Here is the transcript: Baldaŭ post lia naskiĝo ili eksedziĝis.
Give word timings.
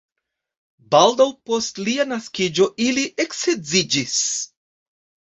Baldaŭ 0.93 1.25
post 1.49 1.81
lia 1.89 2.05
naskiĝo 2.11 2.67
ili 2.85 3.03
eksedziĝis. 3.25 4.15